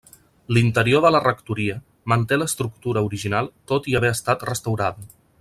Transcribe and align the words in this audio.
L'interior 0.57 1.03
de 1.05 1.11
la 1.15 1.19
rectoria 1.25 1.75
manté 2.13 2.39
l'estructura 2.41 3.05
original 3.11 3.51
tot 3.75 3.93
i 3.93 3.99
haver 4.01 4.13
estat 4.19 4.49
restaurada. 4.53 5.09